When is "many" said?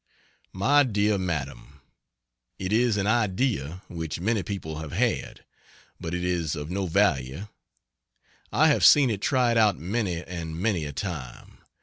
4.19-4.41, 9.77-10.23, 10.59-10.85